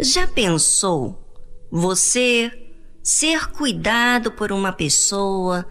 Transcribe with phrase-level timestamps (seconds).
[0.00, 1.16] Já pensou
[1.70, 2.52] você
[3.02, 5.66] ser cuidado por uma pessoa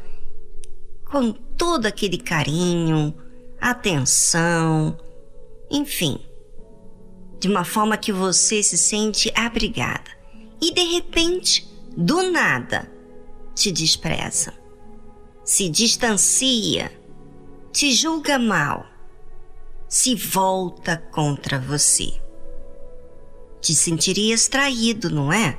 [1.06, 3.14] com todo aquele carinho,
[3.60, 4.98] atenção,
[5.70, 6.20] enfim,
[7.40, 10.10] de uma forma que você se sente abrigada
[10.62, 12.90] e de repente, do nada,
[13.54, 14.54] te despreza,
[15.44, 16.92] se distancia,
[17.74, 18.86] te julga mal,
[19.90, 22.14] se volta contra você.
[23.60, 25.58] Te sentirias traído, não é?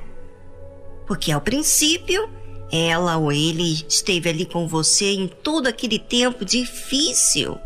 [1.05, 2.29] Porque ao princípio,
[2.71, 7.59] ela ou ele esteve ali com você em todo aquele tempo difícil,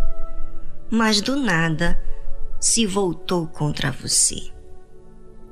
[0.90, 2.02] mas do nada
[2.60, 4.52] se voltou contra você.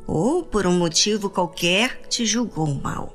[0.07, 3.13] Ou por um motivo qualquer te julgou mal.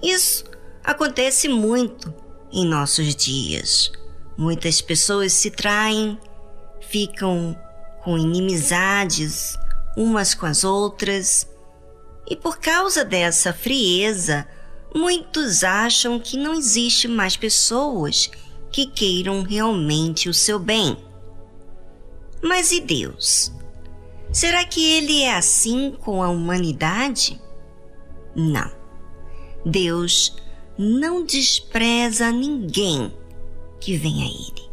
[0.00, 0.44] Isso
[0.84, 2.14] acontece muito
[2.52, 3.90] em nossos dias.
[4.36, 6.18] Muitas pessoas se traem,
[6.80, 7.56] ficam
[8.02, 9.56] com inimizades
[9.96, 11.48] umas com as outras,
[12.28, 14.46] e por causa dessa frieza,
[14.94, 18.30] muitos acham que não existe mais pessoas
[18.72, 20.96] que queiram realmente o seu bem.
[22.42, 23.52] Mas e Deus?
[24.32, 27.40] Será que ele é assim com a humanidade?
[28.34, 28.70] Não.
[29.64, 30.36] Deus
[30.76, 33.12] não despreza ninguém
[33.80, 34.70] que vem a ele.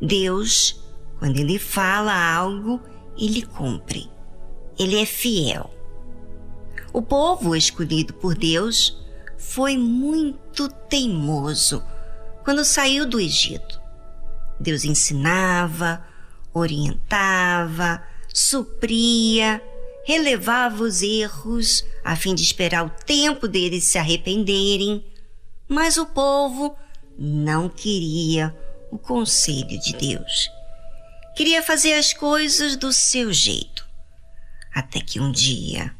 [0.00, 0.82] Deus,
[1.18, 2.80] quando ele fala algo,
[3.16, 4.10] ele cumpre.
[4.78, 5.70] Ele é fiel.
[6.92, 9.02] O povo escolhido por Deus
[9.36, 11.82] foi muito teimoso
[12.44, 13.80] quando saiu do Egito.
[14.60, 16.04] Deus ensinava,
[16.52, 19.62] orientava, supria,
[20.04, 25.04] relevava os erros a fim de esperar o tempo deles se arrependerem,
[25.66, 26.76] mas o povo
[27.18, 28.54] não queria
[28.90, 30.50] o conselho de Deus.
[31.36, 33.84] Queria fazer as coisas do seu jeito.
[34.72, 35.94] Até que um dia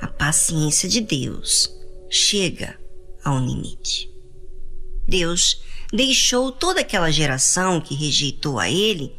[0.00, 1.70] a paciência de Deus
[2.10, 2.78] chega
[3.24, 4.10] a um limite.
[5.08, 5.62] Deus
[5.92, 9.14] deixou toda aquela geração que rejeitou a ele,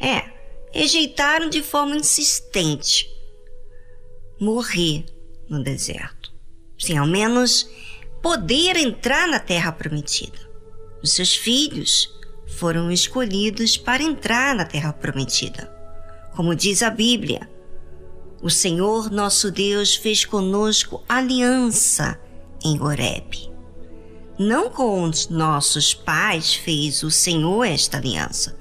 [0.00, 0.24] é,
[0.72, 3.08] rejeitaram de forma insistente,
[4.40, 5.04] morrer
[5.48, 6.32] no deserto,
[6.78, 7.68] sem ao menos
[8.28, 10.38] poder entrar na terra prometida.
[11.02, 12.14] Os seus filhos
[12.46, 15.74] foram escolhidos para entrar na terra prometida.
[16.36, 17.48] Como diz a Bíblia,
[18.42, 22.20] o Senhor nosso Deus fez conosco aliança
[22.62, 23.50] em Horeb.
[24.38, 28.58] Não com os nossos pais fez o Senhor esta aliança,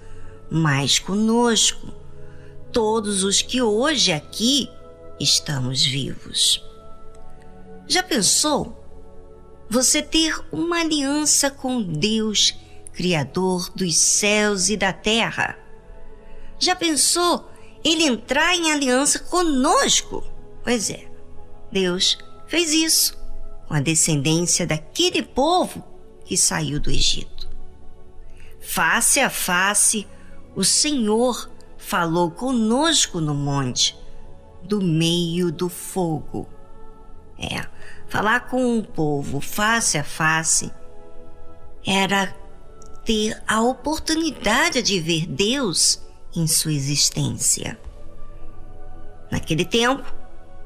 [0.49, 1.93] mas conosco,
[2.71, 4.69] todos os que hoje aqui
[5.19, 6.63] estamos vivos.
[7.85, 8.86] Já pensou
[9.69, 12.57] você ter uma aliança com Deus,
[12.93, 15.57] Criador dos céus e da terra?
[16.59, 17.49] Já pensou
[17.83, 20.23] ele entrar em aliança conosco.
[20.63, 21.07] Pois é,
[21.71, 22.17] Deus
[22.47, 23.17] fez isso
[23.67, 25.83] com a descendência daquele povo
[26.25, 27.47] que saiu do Egito.
[28.59, 30.07] Face a face,
[30.55, 33.97] o Senhor falou conosco no monte,
[34.63, 36.49] do meio do fogo.
[37.39, 37.65] É,
[38.07, 40.71] falar com o povo face a face
[41.85, 42.35] era
[43.05, 46.01] ter a oportunidade de ver Deus
[46.35, 47.79] em sua existência.
[49.31, 50.03] Naquele tempo,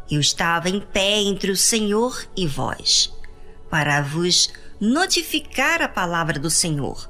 [0.10, 3.14] eu estava em pé entre o Senhor e vós,
[3.70, 7.10] para vos notificar a palavra do Senhor,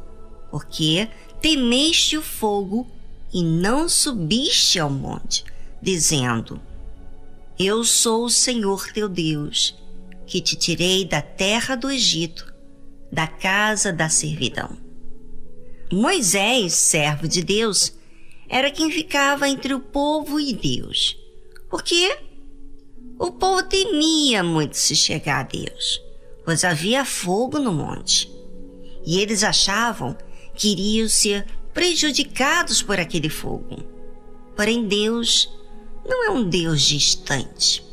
[0.51, 1.09] porque
[1.41, 2.87] temeste o fogo
[3.33, 5.45] e não subiste ao monte,
[5.81, 6.61] dizendo:
[7.57, 9.75] Eu sou o Senhor teu Deus,
[10.31, 12.53] que te tirei da terra do Egito,
[13.11, 14.77] da casa da servidão.
[15.91, 17.93] Moisés, servo de Deus,
[18.47, 21.17] era quem ficava entre o povo e Deus.
[21.69, 22.17] Porque
[23.19, 26.01] o povo temia muito se chegar a Deus,
[26.45, 28.31] pois havia fogo no monte.
[29.05, 30.15] E eles achavam
[30.55, 33.83] que iriam ser prejudicados por aquele fogo.
[34.55, 35.53] Porém, Deus
[36.07, 37.83] não é um Deus distante.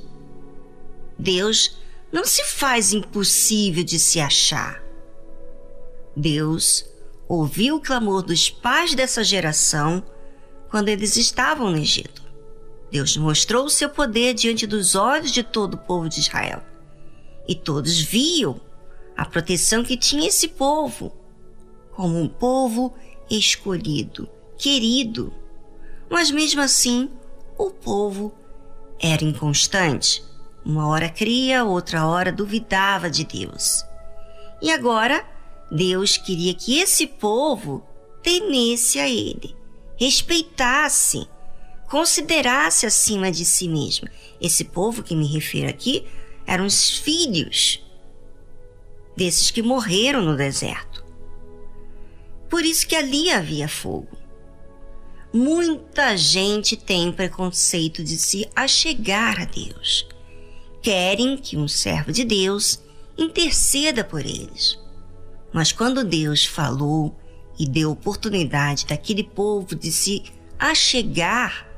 [1.19, 1.78] Deus
[2.13, 4.83] não se faz impossível de se achar.
[6.17, 6.85] Deus
[7.29, 10.03] ouviu o clamor dos pais dessa geração
[10.71, 12.23] quando eles estavam no Egito.
[12.91, 16.63] Deus mostrou o seu poder diante dos olhos de todo o povo de Israel.
[17.47, 18.61] E todos viam
[19.17, 21.13] a proteção que tinha esse povo,
[21.93, 22.95] como um povo
[23.31, 25.33] escolhido, querido.
[26.09, 27.11] Mas mesmo assim,
[27.59, 28.33] o povo
[28.99, 30.25] era inconstante.
[30.69, 33.87] Uma hora cria, outra hora duvidava de Deus.
[34.61, 35.27] E agora,
[35.73, 37.83] Deus queria que esse povo
[38.23, 39.57] temesse a ele,
[39.97, 41.27] respeitasse,
[41.89, 44.11] considerasse acima de si mesmo.
[44.39, 46.07] Esse povo que me refiro aqui
[46.47, 47.83] eram os filhos
[49.17, 51.03] desses que morreram no deserto.
[52.51, 54.19] Por isso que ali havia fogo.
[55.33, 60.07] Muita gente tem preconceito de se achegar a Deus.
[60.89, 62.83] Querem que um servo de Deus
[63.19, 64.79] interceda por eles.
[65.53, 67.15] Mas quando Deus falou
[67.59, 70.25] e deu oportunidade daquele povo de se
[70.59, 71.69] achegar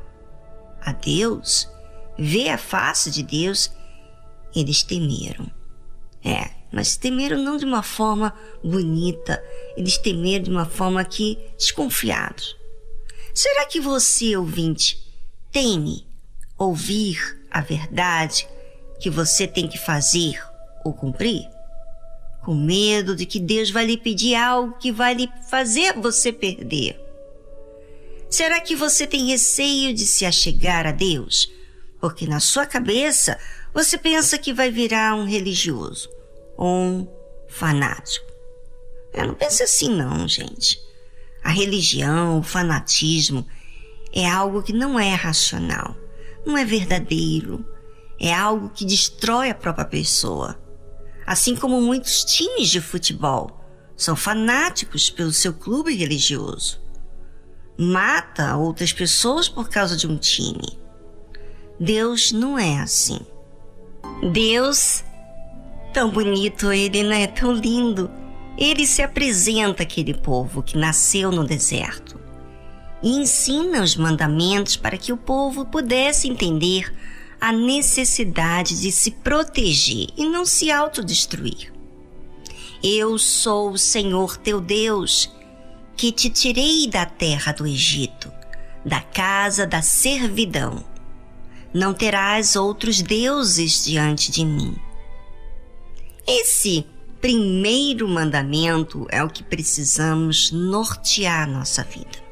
[0.81, 1.69] a Deus,
[2.17, 3.73] ver a face de Deus,
[4.55, 5.51] eles temeram.
[6.25, 9.43] É, mas temeram não de uma forma bonita,
[9.77, 12.57] eles temeram de uma forma que desconfiados.
[13.35, 15.05] Será que você, ouvinte,
[15.51, 16.07] teme
[16.57, 18.47] ouvir a verdade
[19.01, 20.41] que você tem que fazer
[20.85, 21.49] ou cumprir?
[22.43, 27.01] Com medo de que Deus vai lhe pedir algo que vai lhe fazer você perder.
[28.29, 31.51] Será que você tem receio de se achegar a Deus?
[32.01, 33.39] Porque na sua cabeça
[33.75, 36.09] você pensa que vai virar um religioso
[36.57, 37.09] ou um
[37.49, 38.31] fanático.
[39.13, 40.79] Eu não pense assim não, gente.
[41.43, 43.47] A religião, o fanatismo
[44.13, 45.97] é algo que não é racional,
[46.45, 47.65] não é verdadeiro,
[48.21, 50.61] é algo que destrói a própria pessoa.
[51.27, 53.59] Assim como muitos times de futebol
[53.97, 56.81] são fanáticos pelo seu clube religioso.
[57.79, 60.79] Mata outras pessoas por causa de um time.
[61.79, 63.21] Deus não é assim.
[64.33, 65.03] Deus,
[65.95, 67.27] tão bonito ele, né?
[67.27, 68.11] Tão lindo.
[68.59, 72.21] Ele se apresenta àquele povo que nasceu no deserto
[73.03, 76.93] e ensina os mandamentos para que o povo pudesse entender
[77.41, 81.73] a necessidade de se proteger e não se autodestruir.
[82.83, 85.33] Eu sou o Senhor teu Deus,
[85.97, 88.31] que te tirei da terra do Egito,
[88.85, 90.85] da casa da servidão.
[91.73, 94.77] Não terás outros deuses diante de mim.
[96.27, 96.87] Esse
[97.21, 102.30] primeiro mandamento é o que precisamos nortear nossa vida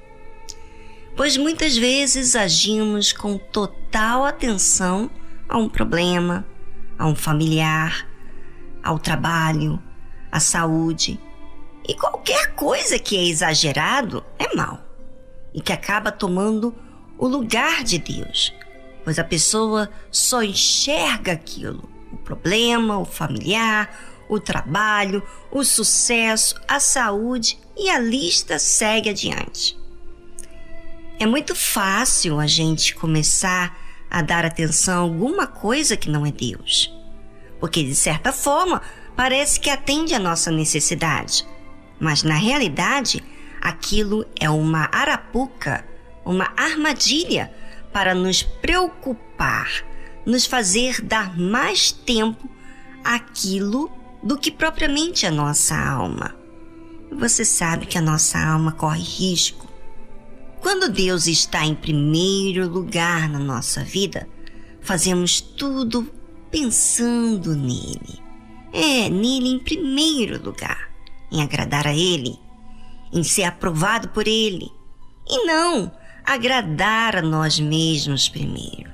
[1.19, 5.11] pois muitas vezes agimos com total atenção
[5.49, 6.47] a um problema,
[6.97, 8.07] a um familiar,
[8.85, 9.83] ao trabalho,
[10.31, 11.21] à saúde.
[11.89, 14.81] E qualquer coisa que é exagerado é mal
[15.53, 16.73] e que acaba tomando
[17.19, 18.55] o lugar de Deus,
[19.03, 23.91] pois a pessoa só enxerga aquilo: o problema, o familiar,
[24.29, 25.21] o trabalho,
[25.51, 29.78] o sucesso, a saúde e a lista segue adiante.
[31.21, 33.77] É muito fácil a gente começar
[34.09, 36.95] a dar atenção a alguma coisa que não é Deus.
[37.59, 38.81] Porque, de certa forma,
[39.17, 41.45] parece que atende à nossa necessidade.
[41.99, 43.21] Mas, na realidade,
[43.61, 45.85] aquilo é uma arapuca,
[46.25, 47.53] uma armadilha
[47.93, 49.85] para nos preocupar,
[50.25, 52.49] nos fazer dar mais tempo
[53.03, 53.91] àquilo
[54.23, 56.37] do que propriamente a nossa alma.
[57.11, 59.68] Você sabe que a nossa alma corre risco
[60.61, 64.29] quando Deus está em primeiro lugar na nossa vida,
[64.81, 66.11] fazemos tudo
[66.51, 68.23] pensando nele.
[68.73, 70.91] É, nele em primeiro lugar,
[71.31, 72.39] em agradar a ele,
[73.13, 74.71] em ser aprovado por ele,
[75.27, 75.91] e não
[76.25, 78.93] agradar a nós mesmos primeiro.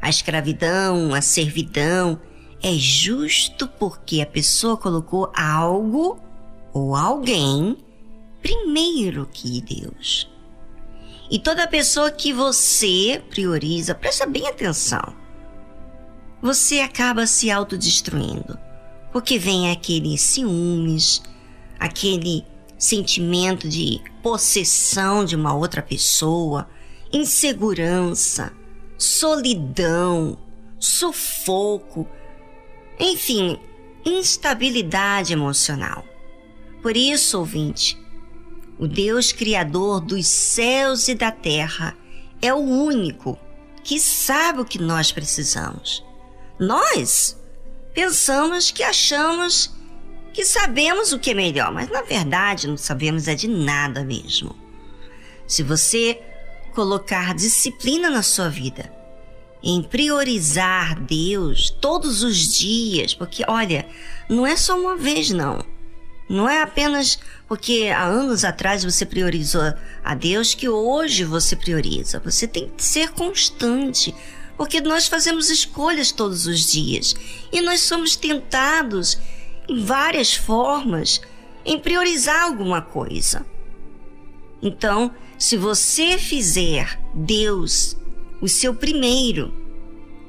[0.00, 2.18] A escravidão, a servidão,
[2.62, 6.18] é justo porque a pessoa colocou algo
[6.72, 7.76] ou alguém
[8.42, 10.30] primeiro que Deus.
[11.30, 15.14] E toda pessoa que você prioriza, presta bem atenção,
[16.42, 18.58] você acaba se autodestruindo.
[19.12, 21.22] Porque vem aquele ciúmes,
[21.78, 22.44] aquele
[22.78, 26.68] sentimento de possessão de uma outra pessoa,
[27.12, 28.52] insegurança,
[28.96, 30.38] solidão,
[30.78, 32.08] sufoco,
[32.98, 33.58] enfim,
[34.04, 36.04] instabilidade emocional.
[36.82, 37.98] Por isso, ouvinte,
[38.80, 41.94] o Deus Criador dos céus e da terra,
[42.40, 43.38] é o único
[43.84, 46.02] que sabe o que nós precisamos.
[46.58, 47.38] Nós
[47.92, 49.70] pensamos que achamos
[50.32, 54.56] que sabemos o que é melhor, mas na verdade não sabemos é de nada mesmo.
[55.46, 56.18] Se você
[56.74, 58.90] colocar disciplina na sua vida,
[59.62, 63.86] em priorizar Deus todos os dias, porque olha,
[64.26, 65.62] não é só uma vez não.
[66.30, 67.18] Não é apenas
[67.48, 72.20] porque há anos atrás você priorizou a Deus que hoje você prioriza.
[72.20, 74.14] Você tem que ser constante,
[74.56, 77.16] porque nós fazemos escolhas todos os dias
[77.50, 79.18] e nós somos tentados
[79.68, 81.20] em várias formas
[81.64, 83.44] em priorizar alguma coisa.
[84.62, 87.96] Então, se você fizer Deus
[88.40, 89.52] o seu primeiro,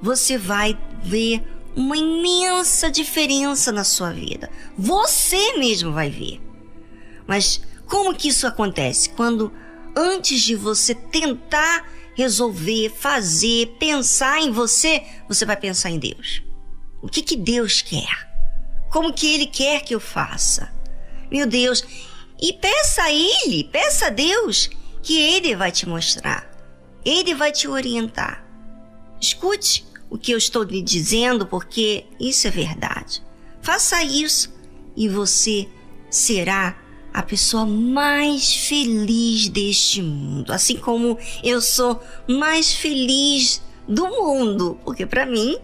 [0.01, 1.43] você vai ver
[1.75, 4.50] uma imensa diferença na sua vida.
[4.78, 6.42] Você mesmo vai ver.
[7.28, 9.10] Mas como que isso acontece?
[9.10, 9.51] Quando
[9.96, 16.44] antes de você tentar resolver, fazer, pensar em você, você vai pensar em Deus.
[17.01, 18.30] O que que Deus quer?
[18.90, 20.72] Como que ele quer que eu faça?
[21.32, 21.84] Meu Deus,
[22.42, 24.70] e peça a ele, peça a Deus
[25.01, 26.50] que ele vai te mostrar.
[27.04, 28.46] Ele vai te orientar.
[29.20, 33.24] Escute o que eu estou lhe dizendo, porque isso é verdade.
[33.62, 34.53] Faça isso
[34.96, 35.70] e você
[36.10, 36.77] será
[37.13, 45.06] a pessoa mais feliz deste mundo, assim como eu sou mais feliz do mundo, porque
[45.06, 45.58] para mim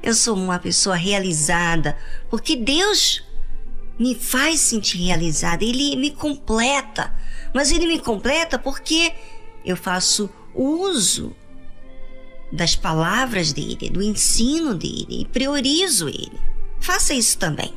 [0.00, 1.98] eu sou uma pessoa realizada,
[2.30, 3.24] porque Deus
[3.98, 7.12] me faz sentir realizada, ele me completa.
[7.52, 9.12] Mas ele me completa porque
[9.64, 11.34] eu faço uso
[12.52, 16.40] das palavras dele, do ensino dele e priorizo ele.
[16.80, 17.72] Faça isso também.